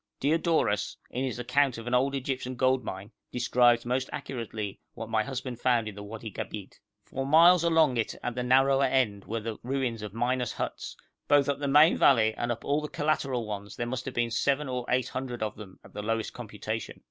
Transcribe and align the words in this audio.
Diodorus, 0.19 0.97
in 1.11 1.23
his 1.23 1.37
account 1.37 1.77
of 1.77 1.85
an 1.85 1.93
old 1.93 2.15
Egyptian 2.15 2.55
gold 2.55 2.83
mine, 2.83 3.11
describes 3.31 3.85
most 3.85 4.09
accurately 4.11 4.79
what 4.95 5.09
my 5.11 5.21
husband 5.23 5.59
found 5.59 5.87
in 5.87 5.93
the 5.93 6.01
Wadi 6.01 6.31
Gabeit. 6.31 6.79
For 7.05 7.23
miles 7.23 7.63
along 7.63 7.97
it 7.97 8.15
at 8.23 8.33
the 8.33 8.41
narrower 8.41 8.85
end 8.85 9.25
were 9.25 9.41
the 9.41 9.59
ruins 9.61 10.01
of 10.01 10.11
miners' 10.11 10.53
huts; 10.53 10.97
both 11.27 11.47
up 11.47 11.59
the 11.59 11.67
main 11.67 11.97
valley 11.97 12.33
and 12.33 12.51
up 12.51 12.65
all 12.65 12.81
the 12.81 12.87
collateral 12.89 13.45
ones 13.45 13.75
there 13.75 13.85
must 13.85 14.05
have 14.05 14.15
been 14.15 14.31
seven 14.31 14.67
or 14.67 14.87
eight 14.89 15.09
hundred 15.09 15.43
of 15.43 15.55
them 15.55 15.79
at 15.85 15.93
the 15.93 16.01
lowest 16.01 16.33
computation. 16.33 16.99